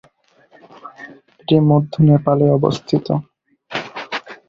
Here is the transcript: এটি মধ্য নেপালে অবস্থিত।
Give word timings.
এটি 1.41 1.55
মধ্য 1.69 1.93
নেপালে 2.07 2.45
অবস্থিত। 2.57 3.07